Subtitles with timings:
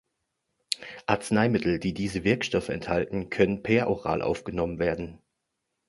[1.05, 5.21] Arzneimittel, die diese Wirkstoffe enthalten, können peroral aufgenommen werden.